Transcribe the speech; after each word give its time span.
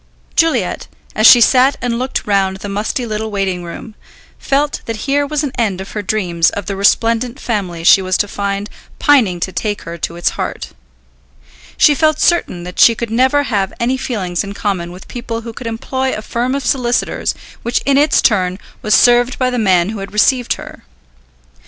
Juliet, 0.35 0.87
as 1.15 1.27
she 1.27 1.39
sat 1.41 1.77
and 1.79 1.99
looked 1.99 2.25
round 2.25 2.57
the 2.57 2.67
musty 2.69 3.05
little 3.05 3.29
waiting 3.29 3.63
room, 3.63 3.93
felt 4.39 4.81
that 4.87 4.95
here 5.05 5.27
was 5.27 5.43
an 5.43 5.51
end 5.59 5.79
of 5.79 5.91
her 5.91 6.01
dreams 6.01 6.49
of 6.49 6.65
the 6.65 6.75
resplendent 6.75 7.39
family 7.39 7.83
she 7.83 8.01
was 8.01 8.17
to 8.17 8.27
find 8.27 8.67
pining 8.97 9.39
to 9.41 9.51
take 9.51 9.83
her 9.83 9.99
to 9.99 10.15
its 10.15 10.29
heart. 10.31 10.69
She 11.77 11.93
felt 11.93 12.19
certain 12.19 12.63
that 12.63 12.79
she 12.79 12.95
could 12.95 13.11
never 13.11 13.43
have 13.43 13.73
any 13.79 13.95
feelings 13.95 14.43
in 14.43 14.53
common 14.55 14.91
with 14.91 15.07
people 15.07 15.41
who 15.41 15.53
could 15.53 15.67
employ 15.67 16.15
a 16.15 16.23
firm 16.23 16.55
of 16.55 16.65
solicitors 16.65 17.35
which 17.61 17.81
in 17.85 17.95
its 17.99 18.23
turn 18.23 18.57
was 18.81 18.95
served 18.95 19.37
by 19.37 19.51
the 19.51 19.59
man 19.59 19.89
who 19.89 19.99
had 19.99 20.13
received 20.13 20.53
her. 20.53 20.83